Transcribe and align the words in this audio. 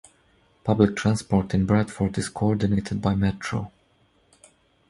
Public 0.63 0.95
transport 0.95 1.53
in 1.53 1.67
Bradford 1.67 2.17
is 2.17 2.27
co-ordinated 2.27 3.03
by 3.03 3.13
Metro. 3.13 3.71